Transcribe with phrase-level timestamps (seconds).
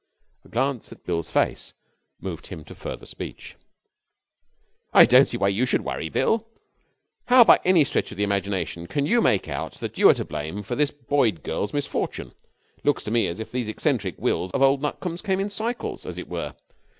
[0.43, 1.73] A glance at Bill's face
[2.19, 3.55] moved him to further speech.
[4.93, 6.47] 'I don't see why you should worry, Bill.
[7.25, 10.25] How, by any stretch of the imagination, can you make out that you are to
[10.25, 12.33] blame for this Boyd girl's misfortune?
[12.79, 16.07] It looks to me as if these eccentric wills of old Nutcombe's came in cycles,
[16.07, 16.55] as it were.